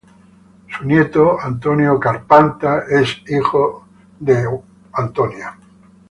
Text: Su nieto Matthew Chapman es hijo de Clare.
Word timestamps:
Su 0.75 0.83
nieto 0.83 1.37
Matthew 1.37 1.99
Chapman 2.01 2.55
es 2.89 3.17
hijo 3.27 3.85
de 4.19 4.47
Clare. 5.13 5.45